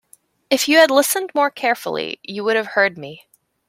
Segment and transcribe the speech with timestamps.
[0.49, 3.27] If you had listened more carefully, you would have heard me.